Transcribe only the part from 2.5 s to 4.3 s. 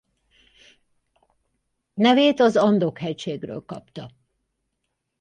Andok-hegységről kapta.